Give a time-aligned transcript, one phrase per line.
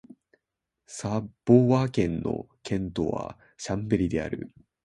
[0.87, 4.51] サヴォワ県の県都はシャンベリである